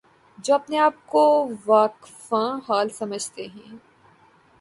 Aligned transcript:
جو 0.37 0.53
اپنے 0.53 0.77
آپ 0.77 0.93
کو 1.05 1.49
واقفان 1.65 2.59
حال 2.69 2.89
سمجھتے 2.89 3.47
ہیں۔ 3.55 3.77